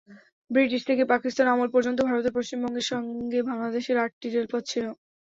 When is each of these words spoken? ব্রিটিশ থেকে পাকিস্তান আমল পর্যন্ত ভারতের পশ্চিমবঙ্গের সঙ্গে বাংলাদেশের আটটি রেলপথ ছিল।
ব্রিটিশ 0.51 0.81
থেকে 0.89 1.03
পাকিস্তান 1.13 1.45
আমল 1.47 1.69
পর্যন্ত 1.75 1.99
ভারতের 2.09 2.35
পশ্চিমবঙ্গের 2.37 2.85
সঙ্গে 2.91 3.39
বাংলাদেশের 3.49 3.97
আটটি 4.03 4.27
রেলপথ 4.29 4.63
ছিল। 4.67 4.85